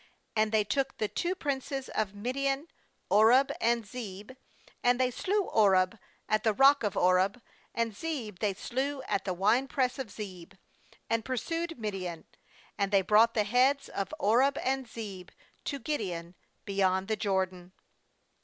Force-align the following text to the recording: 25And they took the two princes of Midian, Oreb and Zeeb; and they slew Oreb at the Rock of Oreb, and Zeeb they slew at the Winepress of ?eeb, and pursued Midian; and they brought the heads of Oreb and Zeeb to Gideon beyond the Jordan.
25And 0.35 0.49
they 0.49 0.63
took 0.63 0.97
the 0.97 1.07
two 1.07 1.35
princes 1.35 1.87
of 1.89 2.15
Midian, 2.15 2.67
Oreb 3.11 3.51
and 3.61 3.83
Zeeb; 3.85 4.35
and 4.83 4.99
they 4.99 5.11
slew 5.11 5.43
Oreb 5.43 5.99
at 6.27 6.43
the 6.43 6.55
Rock 6.55 6.81
of 6.81 6.97
Oreb, 6.97 7.39
and 7.75 7.91
Zeeb 7.93 8.39
they 8.39 8.55
slew 8.55 9.03
at 9.03 9.25
the 9.25 9.33
Winepress 9.35 9.99
of 9.99 10.07
?eeb, 10.07 10.57
and 11.07 11.23
pursued 11.23 11.77
Midian; 11.77 12.25
and 12.79 12.89
they 12.91 13.03
brought 13.03 13.35
the 13.35 13.43
heads 13.43 13.89
of 13.89 14.11
Oreb 14.17 14.57
and 14.63 14.87
Zeeb 14.87 15.29
to 15.65 15.77
Gideon 15.77 16.33
beyond 16.65 17.07
the 17.07 17.15
Jordan. 17.15 17.71